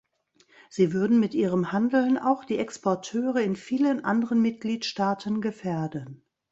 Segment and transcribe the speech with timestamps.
[0.71, 6.25] Sie würden mit ihrem Handeln auch die Exporteure in vielen anderen Mitgliedstaaten gefährden.